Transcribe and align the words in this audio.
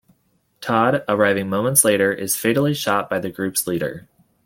Todd, 0.61 1.03
arriving 1.07 1.47
moments 1.47 1.85
later, 1.85 2.11
is 2.11 2.35
fatally 2.35 2.73
shot 2.73 3.07
by 3.07 3.19
the 3.19 3.29
group's 3.29 3.67
leader. 3.67 4.07